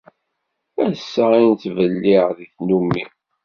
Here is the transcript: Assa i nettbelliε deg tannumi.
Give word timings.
Assa 0.87 1.25
i 1.39 1.43
nettbelliε 1.49 2.21
deg 2.37 2.49
tannumi. 2.55 3.03